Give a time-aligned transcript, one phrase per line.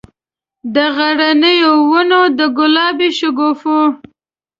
[0.75, 3.79] د غرنیو ونو، د ګلابي شګوفو،